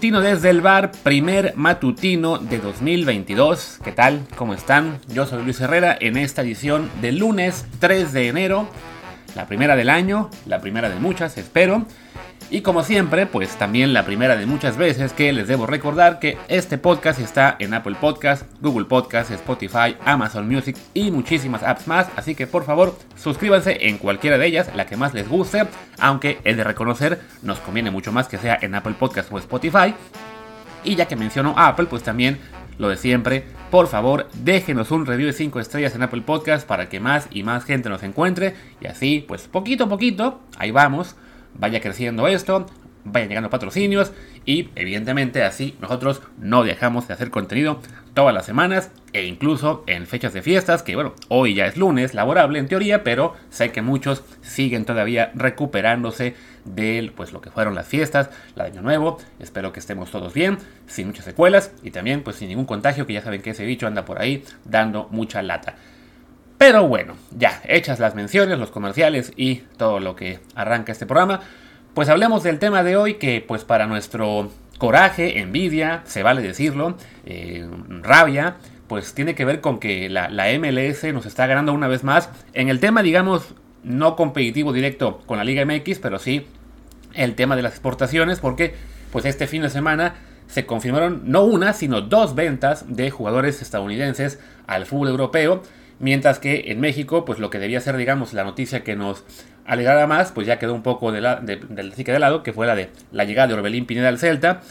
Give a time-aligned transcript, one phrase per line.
[0.00, 3.80] Matutino desde el bar, primer matutino de 2022.
[3.84, 4.26] ¿Qué tal?
[4.34, 4.98] ¿Cómo están?
[5.08, 8.66] Yo soy Luis Herrera en esta edición del lunes 3 de enero,
[9.36, 11.84] la primera del año, la primera de muchas, espero.
[12.52, 16.36] Y como siempre, pues también la primera de muchas veces que les debo recordar que
[16.48, 22.08] este podcast está en Apple Podcast, Google Podcast, Spotify, Amazon Music y muchísimas apps más.
[22.16, 25.62] Así que por favor suscríbanse en cualquiera de ellas, la que más les guste.
[26.00, 29.94] Aunque he de reconocer, nos conviene mucho más que sea en Apple Podcast o Spotify.
[30.82, 32.40] Y ya que menciono Apple, pues también
[32.78, 36.88] lo de siempre, por favor déjenos un review de 5 estrellas en Apple Podcast para
[36.88, 38.56] que más y más gente nos encuentre.
[38.80, 41.14] Y así, pues poquito a poquito, ahí vamos
[41.54, 42.66] vaya creciendo esto,
[43.04, 44.12] vayan llegando patrocinios
[44.44, 47.80] y evidentemente así nosotros no dejamos de hacer contenido
[48.14, 52.14] todas las semanas e incluso en fechas de fiestas, que bueno, hoy ya es lunes
[52.14, 56.34] laborable en teoría, pero sé que muchos siguen todavía recuperándose
[56.64, 60.34] de pues lo que fueron las fiestas, la de año nuevo, espero que estemos todos
[60.34, 63.64] bien, sin muchas secuelas y también pues sin ningún contagio, que ya saben que ese
[63.64, 65.76] bicho anda por ahí dando mucha lata.
[66.60, 71.40] Pero bueno, ya, hechas las menciones, los comerciales y todo lo que arranca este programa,
[71.94, 76.98] pues hablemos del tema de hoy que pues para nuestro coraje, envidia, se vale decirlo,
[77.24, 77.66] eh,
[78.02, 78.56] rabia,
[78.88, 82.28] pues tiene que ver con que la, la, MLS nos está ganando una vez más
[82.52, 86.46] en el tema, digamos, no competitivo directo con la Liga MX, pero sí
[87.14, 88.74] el tema de las exportaciones, porque
[89.12, 90.16] pues este fin de semana
[90.46, 95.62] se confirmaron no una, sino dos ventas de jugadores estadounidenses al fútbol europeo.
[96.00, 99.22] Mientras que en México, pues lo que debía ser, digamos, la noticia que nos
[99.66, 102.66] alegrara más, pues ya quedó un poco de la, del psique de lado, que fue
[102.66, 104.62] la de la llegada de Orbelín Pineda al Celta.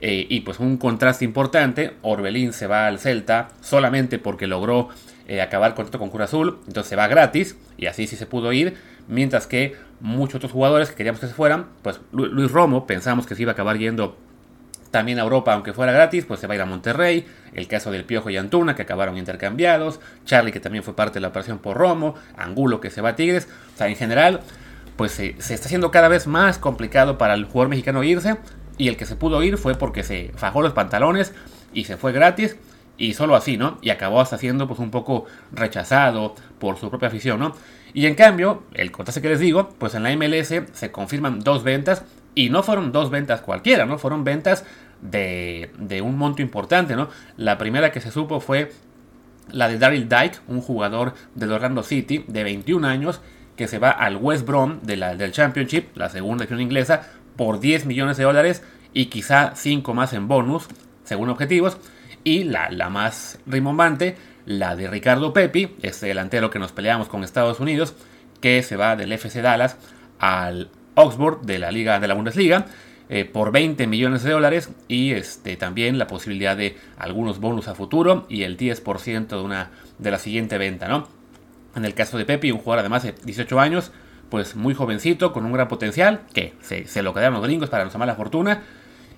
[0.00, 4.90] Eh, y pues un contraste importante, Orbelín se va al Celta solamente porque logró
[5.26, 8.52] eh, acabar contrato con Cura Azul, entonces se va gratis, y así sí se pudo
[8.52, 8.74] ir,
[9.08, 13.34] mientras que muchos otros jugadores que queríamos que se fueran, pues Luis Romo pensamos que
[13.34, 14.18] se iba a acabar yendo
[14.94, 17.26] también a Europa, aunque fuera gratis, pues se va a ir a Monterrey.
[17.52, 19.98] El caso del Piojo y Antuna, que acabaron intercambiados.
[20.24, 22.14] Charlie, que también fue parte de la operación por Romo.
[22.36, 23.48] Angulo, que se va a Tigres.
[23.74, 24.42] O sea, en general,
[24.94, 28.36] pues se, está haciendo cada vez más complicado para el jugador mexicano irse.
[28.78, 31.34] Y el que se pudo ir fue porque se fajó los pantalones
[31.72, 32.56] y se fue gratis.
[32.96, 33.78] Y solo así, ¿no?
[33.82, 37.56] Y acabó hasta siendo pues un poco rechazado por su propia afición, ¿no?
[37.92, 41.64] Y en cambio, el contraste que les digo, pues en la MLS se confirman dos
[41.64, 42.04] ventas.
[42.34, 43.98] Y no fueron dos ventas cualquiera, ¿no?
[43.98, 44.64] Fueron ventas
[45.04, 47.08] de, un monto importante, ¿no?
[47.36, 48.72] La primera que se supo fue
[49.52, 53.20] la de Daryl Dyke, un jugador del Orlando City de 21 años
[53.56, 57.60] que se va al West Brom de la, del Championship, la segunda división inglesa, por
[57.60, 60.66] 10 millones de dólares y quizá 5 más en bonus,
[61.04, 61.76] según objetivos.
[62.24, 64.16] Y la, la más rimbombante,
[64.46, 67.94] la de Ricardo Pepi, este delantero que nos peleamos con Estados Unidos,
[68.40, 69.76] que se va del FC Dallas
[70.18, 72.66] al Oxford de la Liga de la Bundesliga
[73.14, 77.76] eh, por 20 millones de dólares y este, también la posibilidad de algunos bonus a
[77.76, 79.70] futuro y el 10% de, una,
[80.00, 81.06] de la siguiente venta, ¿no?
[81.76, 83.92] En el caso de Pepe, un jugador además de 18 años,
[84.30, 88.00] pues muy jovencito, con un gran potencial, que se, lo quedaron los gringos para nuestra
[88.00, 88.64] mala fortuna.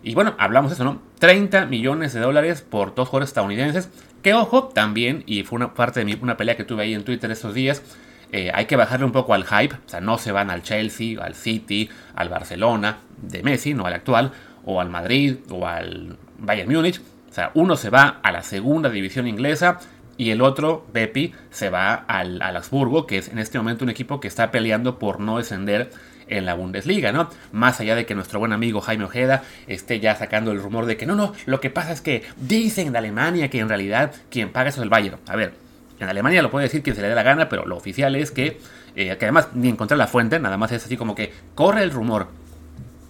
[0.03, 1.01] Y bueno, hablamos de eso, ¿no?
[1.19, 3.89] 30 millones de dólares por dos jugadores estadounidenses.
[4.21, 7.31] Que ojo, también, y fue una parte de una pelea que tuve ahí en Twitter
[7.31, 7.83] estos días,
[8.32, 11.22] eh, hay que bajarle un poco al hype, o sea, no se van al Chelsea,
[11.22, 14.32] al City, al Barcelona de Messi, no al actual,
[14.64, 17.00] o al Madrid, o al Bayern Múnich.
[17.31, 19.78] O sea, uno se va a la segunda división inglesa
[20.16, 23.91] y el otro, Bepi, se va al, al Habsburgo, que es en este momento un
[23.91, 25.91] equipo que está peleando por no descender
[26.28, 27.31] en la Bundesliga, ¿no?
[27.53, 30.97] Más allá de que nuestro buen amigo Jaime Ojeda esté ya sacando el rumor de
[30.97, 34.50] que no, no, lo que pasa es que dicen de Alemania que en realidad quien
[34.50, 35.19] paga es el Bayern.
[35.28, 35.54] A ver,
[35.99, 38.31] en Alemania lo puede decir quien se le dé la gana, pero lo oficial es
[38.31, 38.59] que,
[38.95, 41.91] eh, que además ni encontrar la fuente, nada más es así como que corre el
[41.91, 42.28] rumor.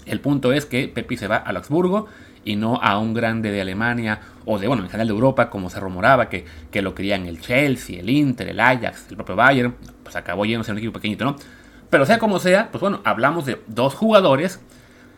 [0.04, 2.06] El punto es que Pepi se va a Luxemburgo
[2.44, 5.68] y no a un grande de Alemania o de, bueno, en general de Europa, como
[5.68, 9.74] se rumoraba, que, que lo querían el Chelsea, el Inter, el Ajax, el propio Bayern,
[10.04, 11.36] pues acabó yéndose a un equipo pequeñito, ¿no?
[11.90, 14.60] Pero sea como sea, pues bueno, hablamos de dos jugadores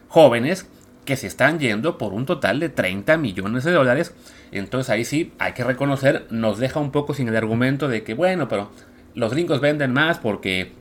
[0.09, 0.67] jóvenes
[1.09, 4.13] que se están yendo por un total de 30 millones de dólares.
[4.53, 8.13] Entonces ahí sí hay que reconocer, nos deja un poco sin el argumento de que,
[8.13, 8.71] bueno, pero
[9.15, 10.73] los gringos venden más porque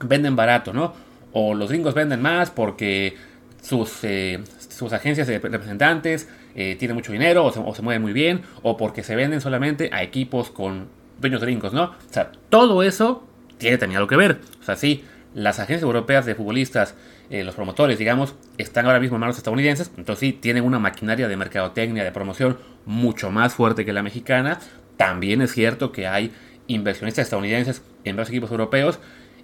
[0.00, 0.94] venden barato, ¿no?
[1.32, 3.16] O los gringos venden más porque
[3.60, 4.38] sus, eh,
[4.68, 9.02] sus agencias de representantes eh, tienen mucho dinero o se, mueven muy bien, o porque
[9.02, 10.86] se venden solamente a equipos con
[11.18, 11.82] dueños gringos, ¿no?
[11.82, 13.26] O sea, todo eso
[13.58, 14.38] tiene también algo que ver.
[14.60, 15.02] O sea, sí,
[15.34, 16.94] las agencias europeas de futbolistas
[17.30, 21.28] eh, los promotores, digamos, están ahora mismo en manos estadounidenses, entonces sí, tienen una maquinaria
[21.28, 24.58] de mercadotecnia, de promoción mucho más fuerte que la mexicana.
[24.96, 26.32] También es cierto que hay
[26.68, 28.98] inversionistas estadounidenses en varios equipos europeos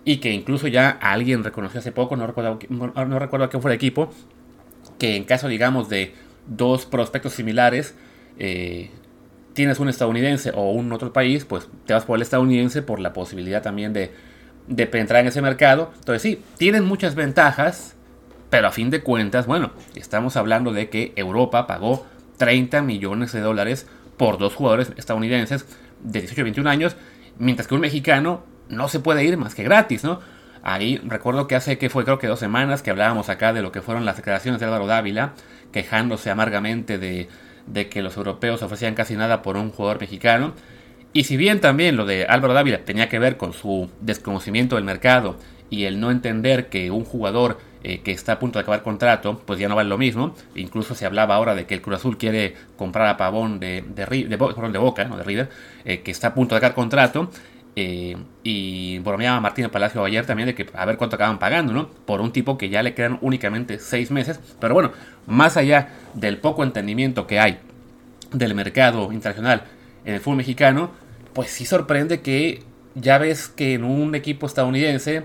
[0.04, 3.76] y que incluso ya alguien reconoció hace poco, no recuerdo, no recuerdo quién fue el
[3.76, 4.10] equipo,
[4.98, 6.14] que en caso, digamos, de
[6.46, 7.94] dos prospectos similares,
[8.38, 8.90] eh,
[9.54, 13.12] tienes un estadounidense o un otro país, pues te vas por el estadounidense por la
[13.12, 14.10] posibilidad también de,
[14.66, 15.90] de penetrar en ese mercado.
[15.98, 17.94] Entonces sí, tienen muchas ventajas,
[18.50, 22.06] pero a fin de cuentas, bueno, estamos hablando de que Europa pagó
[22.38, 25.66] 30 millones de dólares por dos jugadores estadounidenses
[26.02, 26.96] de 18 y 21 años,
[27.38, 30.20] mientras que un mexicano no se puede ir más que gratis, ¿no?
[30.62, 33.70] Ahí recuerdo que hace que fue creo que dos semanas que hablábamos acá de lo
[33.70, 35.34] que fueron las declaraciones de Álvaro Dávila,
[35.72, 37.28] quejándose amargamente de,
[37.66, 40.54] de que los europeos ofrecían casi nada por un jugador mexicano.
[41.14, 44.84] Y si bien también lo de Álvaro Dávila tenía que ver con su desconocimiento del
[44.84, 45.38] mercado
[45.70, 49.40] y el no entender que un jugador eh, que está a punto de acabar contrato,
[49.46, 50.34] pues ya no vale lo mismo.
[50.56, 54.26] Incluso se hablaba ahora de que el Cruz Azul quiere comprar a Pavón de, de,
[54.26, 54.36] de,
[54.78, 55.50] Boca, no de River,
[55.84, 57.30] eh, que está a punto de acabar contrato.
[57.76, 61.88] Eh, y bromeaba Martín Palacio ayer también de que a ver cuánto acaban pagando, ¿no?
[61.88, 64.40] Por un tipo que ya le quedan únicamente seis meses.
[64.58, 64.90] Pero bueno,
[65.28, 67.58] más allá del poco entendimiento que hay
[68.32, 69.62] del mercado internacional
[70.04, 70.90] en el fútbol mexicano,
[71.34, 72.62] pues sí sorprende que
[72.94, 75.24] ya ves que en un equipo estadounidense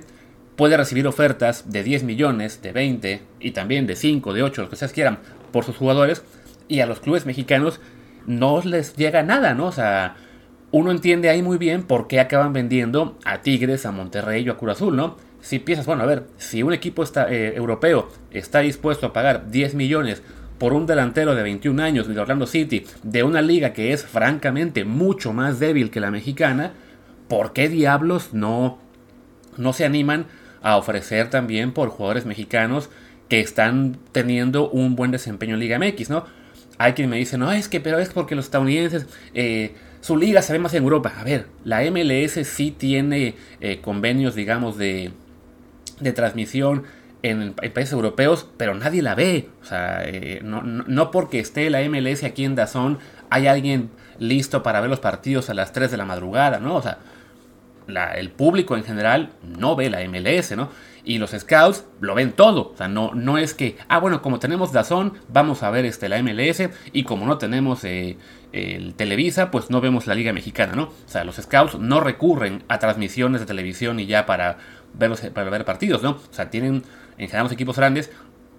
[0.56, 4.70] puede recibir ofertas de 10 millones, de 20 y también de 5, de 8, lo
[4.70, 5.20] que ustedes quieran,
[5.52, 6.24] por sus jugadores,
[6.68, 7.80] y a los clubes mexicanos
[8.26, 9.68] no les llega nada, ¿no?
[9.68, 10.18] O sea,
[10.72, 14.58] uno entiende ahí muy bien por qué acaban vendiendo a Tigres, a Monterrey o a
[14.58, 15.18] Cruz Azul, ¿no?
[15.42, 19.50] Si piensas, bueno, a ver, si un equipo está, eh, europeo está dispuesto a pagar
[19.50, 20.22] 10 millones
[20.60, 24.84] por un delantero de 21 años de Orlando City, de una liga que es francamente
[24.84, 26.74] mucho más débil que la mexicana,
[27.28, 28.78] ¿por qué diablos no,
[29.58, 30.28] no se animan
[30.62, 32.90] a ofrecer también por jugadores mexicanos
[33.30, 36.26] que están teniendo un buen desempeño en Liga MX, ¿no?
[36.78, 39.08] Hay quien me dice, no, es que, pero es porque los estadounidenses...
[39.34, 41.14] Eh, su liga se ve más en Europa.
[41.18, 45.12] A ver, la MLS sí tiene eh, convenios, digamos, de,
[46.00, 46.84] de transmisión
[47.24, 49.50] en, países europeos, pero nadie la ve.
[49.62, 53.00] O sea, eh, no, porque esté la MLS aquí en Dazón,
[53.30, 56.76] hay alguien listo para ver los partidos a las 3 de la madrugada, ¿no?
[56.76, 57.00] O sea,
[58.16, 60.70] el público en general no ve la MLS, ¿no?
[61.04, 62.72] Y los scouts lo ven todo.
[62.74, 66.10] O sea, no, no es que, ah, bueno, como tenemos Dazón, vamos a ver este,
[66.10, 66.70] la MLS.
[66.92, 68.18] Y como no tenemos eh,
[68.52, 70.84] el Televisa, pues no vemos la Liga Mexicana, ¿no?
[70.84, 74.58] O sea, los scouts no recurren a transmisiones de televisión y ya para,
[74.94, 76.12] verlos, para ver partidos, ¿no?
[76.12, 76.84] O sea, tienen
[77.20, 78.10] en general los equipos grandes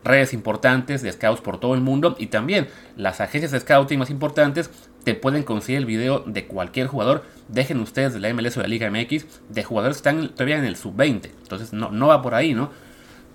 [0.05, 4.11] redes importantes de scouts por todo el mundo y también las agencias de scouting más
[4.11, 4.71] importantes
[5.05, 7.25] te pueden conseguir el video de cualquier jugador.
[7.49, 10.59] Dejen ustedes de la MLS o de la Liga MX de jugadores que están todavía
[10.59, 11.31] en el sub-20.
[11.43, 12.71] Entonces no, no va por ahí, ¿no?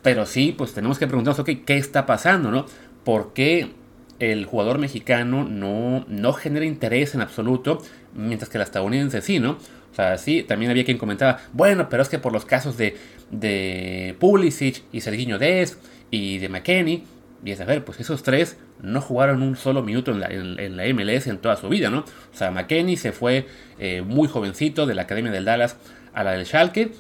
[0.02, 2.66] Pero sí, pues tenemos que preguntarnos, ok, ¿qué está pasando, no?
[3.04, 3.74] ¿Por qué
[4.20, 7.82] el jugador mexicano no, no genera interés en absoluto,
[8.16, 9.58] mientras que el estadounidense sí, ¿no?
[9.92, 12.98] O sea, sí, también había quien comentaba, bueno, pero es que por los casos de,
[13.32, 15.78] de Pulisic y Serginho Dez
[16.12, 17.04] y de McKenny,
[17.44, 20.76] y es a ver, pues esos tres no jugaron un solo minuto en la, en,
[20.76, 22.00] la MLS en toda su vida, ¿no?
[22.00, 23.48] O sea, McKenny se fue
[23.80, 25.78] eh, muy jovencito de la Academia del Dallas
[26.14, 26.92] a la del Schalke,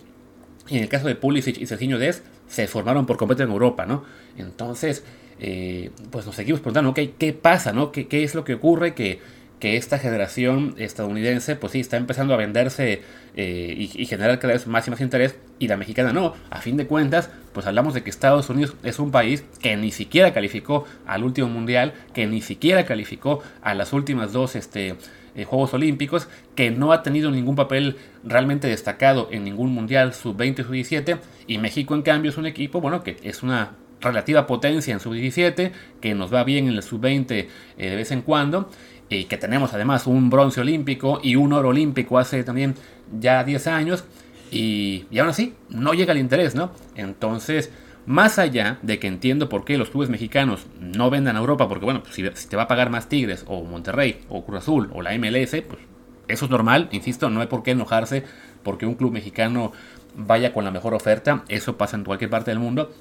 [0.67, 3.85] y en el caso de Pulisic y Serginho Dez se formaron por completo en Europa,
[3.85, 4.03] ¿no?
[4.37, 5.03] Entonces,
[5.39, 7.91] eh, pues nos seguimos preguntando, ok, ¿qué pasa, no?
[7.91, 9.19] ¿Qué, qué es lo que ocurre que,
[9.65, 13.01] que, esta generación estadounidense, pues sí, está empezando a venderse
[13.35, 16.35] eh, y, generar cada vez más y más interés, y la mexicana no?
[16.51, 19.91] A fin de cuentas, pues hablamos de que Estados Unidos es un país que ni
[19.91, 24.95] siquiera calificó al último mundial, que ni siquiera calificó a las últimas dos, este...
[25.37, 30.63] Eh, Juegos Olímpicos, que no ha tenido ningún papel realmente destacado en ningún mundial sub-20
[30.63, 34.99] sub-17, y México en cambio es un equipo, bueno, que es una relativa potencia en
[34.99, 38.69] sub-17, que nos va bien en el sub-20 eh, de vez en cuando,
[39.09, 42.75] y que tenemos además un bronce olímpico y un oro olímpico hace también
[43.19, 44.03] ya 10 años,
[44.51, 46.71] y, y aún así no llega el interés, ¿no?
[46.95, 47.71] Entonces,
[48.05, 51.85] más allá de que entiendo por qué los clubes mexicanos no vendan a Europa, porque
[51.85, 55.01] bueno, si, si, te va a pagar más Tigres o Monterrey o Cruz Azul o
[55.01, 55.81] la MLS, pues
[56.27, 58.23] eso es normal, insisto, no hay por qué enojarse
[58.63, 59.71] porque un club mexicano
[60.15, 62.91] vaya con la mejor oferta, eso pasa en cualquier parte del mundo,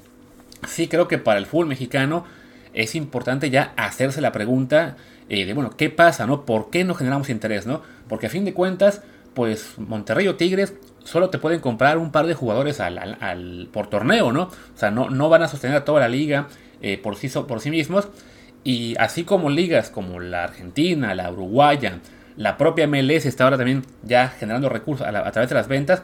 [0.67, 2.25] sí creo que para el fútbol mexicano
[2.73, 4.97] es importante ya hacerse la pregunta
[5.29, 6.45] eh, de, bueno, ¿qué pasa, no?
[6.45, 7.81] ¿Por qué no generamos interés, no?
[8.07, 9.01] Porque a fin de cuentas,
[9.33, 12.81] pues Monterrey o Tigres solo te pueden comprar un par de jugadores
[13.71, 14.43] por torneo, ¿no?
[14.43, 16.47] O sea, no, no van a sostener a toda la liga
[16.81, 18.07] eh, por, sí, por sí mismos.
[18.63, 21.99] Y así como ligas como la Argentina, la Uruguaya,
[22.35, 26.01] la propia MLS está ahora también ya generando recursos a través de las ventas,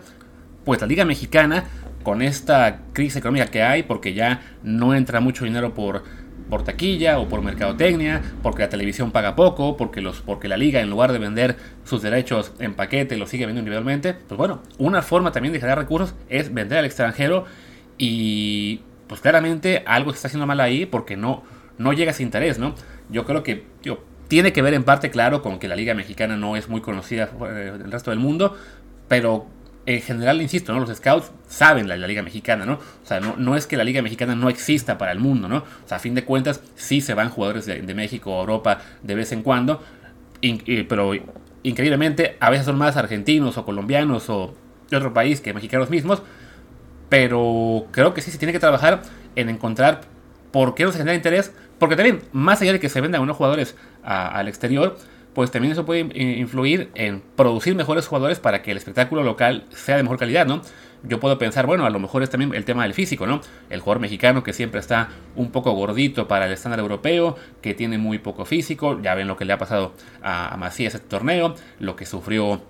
[0.63, 1.65] pues la liga mexicana
[2.03, 6.03] con esta crisis económica que hay, porque ya no entra mucho dinero por,
[6.51, 10.81] por taquilla o por mercadotecnia, porque la televisión paga poco, porque, los, porque la liga
[10.81, 11.55] en lugar de vender
[11.85, 15.77] sus derechos en paquete lo sigue vendiendo individualmente, pues bueno, una forma también de generar
[15.77, 17.45] recursos es vender al extranjero
[17.97, 21.41] y pues claramente algo está haciendo mal ahí porque no,
[21.77, 22.75] no llega ese interés, ¿no?
[23.09, 23.65] Yo creo que
[24.27, 27.27] tiene que ver en parte, claro, con que la Liga Mexicana no es muy conocida
[27.27, 28.57] del resto del mundo,
[29.07, 29.47] pero
[29.85, 30.79] en general, insisto, ¿no?
[30.79, 32.73] Los scouts saben la, la Liga Mexicana, ¿no?
[32.73, 35.57] O sea, no, no, es que la Liga Mexicana no exista para el mundo, ¿no?
[35.57, 39.15] O sea, a fin de cuentas, sí se van jugadores de, México o Europa de
[39.15, 39.81] vez en cuando,
[40.87, 41.13] pero
[41.63, 44.55] increíblemente, a veces son más argentinos o colombianos o
[44.89, 46.21] de otro país que mexicanos mismos,
[47.09, 49.01] pero creo que sí se tiene que trabajar
[49.35, 50.01] en encontrar
[50.51, 53.35] por qué no se genera interés, porque también, más allá de que se vendan unos
[53.35, 54.97] jugadores al exterior,
[55.33, 59.97] pues también eso puede influir en producir mejores jugadores para que el espectáculo local sea
[59.97, 60.61] de mejor calidad, ¿no?
[61.03, 63.41] Yo puedo pensar, bueno, a lo mejor es también el tema del físico, ¿no?
[63.69, 67.97] El jugador mexicano que siempre está un poco gordito para el estándar europeo, que tiene
[67.97, 71.95] muy poco físico, ya ven lo que le ha pasado a Macías este torneo, lo
[71.95, 72.61] que sufrió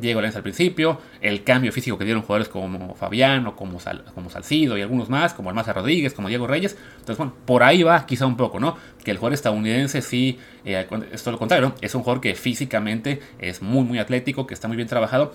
[0.00, 3.78] Diego Lenz al principio, el cambio físico que dieron jugadores como Fabián o como,
[4.14, 6.76] como Salcido y algunos más, como Almaza Rodríguez, como Diego Reyes.
[6.92, 8.76] Entonces, bueno, por ahí va quizá un poco, ¿no?
[9.02, 13.20] Que el jugador estadounidense sí, eh, es todo lo contrario, es un jugador que físicamente
[13.38, 15.32] es muy, muy atlético, que está muy bien trabajado.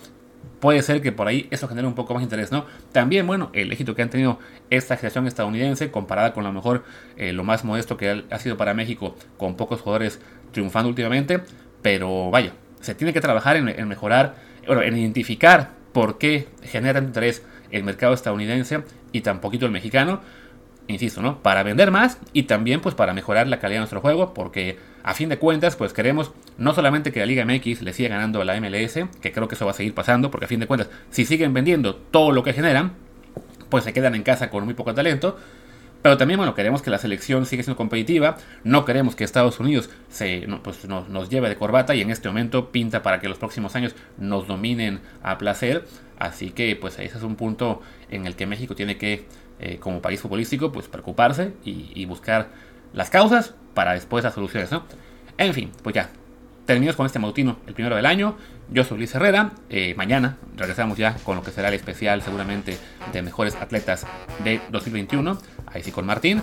[0.58, 2.66] Puede ser que por ahí eso genere un poco más interés, ¿no?
[2.92, 4.38] También, bueno, el éxito que han tenido
[4.70, 6.84] esta generación estadounidense, comparada con lo mejor,
[7.16, 10.20] eh, lo más modesto que ha sido para México, con pocos jugadores
[10.52, 11.40] triunfando últimamente.
[11.82, 12.52] Pero vaya,
[12.82, 14.34] se tiene que trabajar en, mejorar,
[14.66, 20.20] bueno, en identificar por qué genera interés el mercado estadounidense y tan el mexicano.
[20.88, 21.38] Insisto, ¿no?
[21.42, 25.14] Para vender más y también pues para mejorar la calidad de nuestro juego, porque a
[25.14, 28.44] fin de cuentas pues queremos no solamente que la Liga MX le siga ganando a
[28.44, 30.90] la MLS, que creo que eso va a seguir pasando, porque a fin de cuentas
[31.10, 32.92] si siguen vendiendo todo lo que generan,
[33.68, 35.38] pues se quedan en casa con muy poco talento,
[36.02, 38.36] pero también, bueno, queremos que la selección siga siendo competitiva.
[38.64, 42.72] No queremos que Estados Unidos se, pues, nos, lleve de corbata y en este momento
[42.72, 45.86] pinta para que los próximos años nos dominen a placer.
[46.18, 49.26] Así que, pues, ese es un punto en el que México tiene que,
[49.60, 52.50] eh, como país futbolístico, pues preocuparse y, buscar
[52.92, 54.84] las causas para después las soluciones, ¿no?
[55.38, 56.10] En fin, pues ya,
[56.66, 58.36] terminamos con este mautino, el primero del año.
[58.70, 59.52] Yo soy Luis Herrera.
[59.70, 62.76] Eh, mañana regresamos ya con lo que será el especial, seguramente,
[63.12, 64.06] de mejores atletas
[64.42, 65.38] de 2021
[65.74, 66.42] ahí sí con Martín.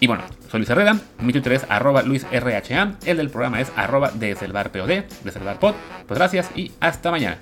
[0.00, 4.10] Y bueno, soy Luis Herrera, mi Twitter es arroba LuisRHA, el del programa es arroba
[4.12, 5.74] desde el POD, desde pod.
[6.06, 7.38] Pues gracias y hasta mañana.